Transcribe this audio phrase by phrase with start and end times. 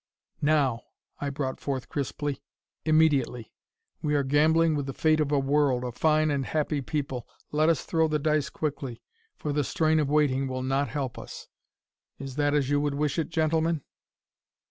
[0.41, 0.81] "Now,"
[1.19, 2.41] I brought forth crisply.
[2.85, 3.53] "Immediately.
[4.01, 7.27] We are gambling with the fate of a world, a fine and happy people.
[7.51, 9.03] Let us throw the dice quickly,
[9.37, 11.49] for the strain of waiting will not help us.
[12.17, 13.83] Is that as you would wish it, gentlemen?"